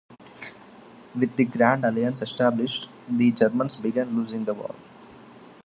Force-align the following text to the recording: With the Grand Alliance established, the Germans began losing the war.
With 1.13 1.35
the 1.35 1.45
Grand 1.45 1.85
Alliance 1.85 2.23
established, 2.23 2.89
the 3.07 3.31
Germans 3.31 3.79
began 3.79 4.15
losing 4.17 4.43
the 4.45 4.55
war. 4.55 4.73